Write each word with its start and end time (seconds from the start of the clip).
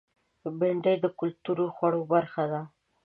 بېنډۍ 0.59 0.95
د 1.01 1.05
کلتور 1.19 1.57
خوړو 1.75 2.01
برخه 2.13 2.43
ده 2.51 2.61